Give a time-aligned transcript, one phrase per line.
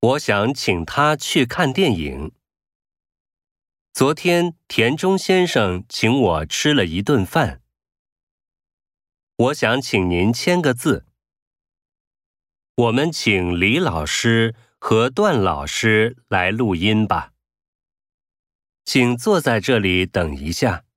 [0.00, 2.30] 我想请他去看电影。
[3.92, 7.62] 昨天田中先生请我吃了一顿饭。
[9.34, 11.04] 我想请您签个字。
[12.76, 17.32] 我们请李老师和段老师来录音吧。
[18.84, 20.87] 请坐在这里等一下。